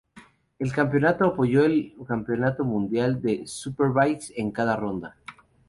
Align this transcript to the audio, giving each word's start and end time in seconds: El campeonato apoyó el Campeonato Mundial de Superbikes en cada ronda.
El 0.57 0.73
campeonato 0.73 1.25
apoyó 1.25 1.63
el 1.63 1.93
Campeonato 2.07 2.63
Mundial 2.63 3.21
de 3.21 3.43
Superbikes 3.45 4.33
en 4.35 4.49
cada 4.49 4.75
ronda. 4.75 5.15